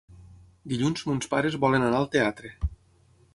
Dilluns 0.71 1.03
mons 1.09 1.29
pares 1.33 1.59
volen 1.65 1.87
anar 1.91 2.01
al 2.01 2.09
teatre. 2.17 2.53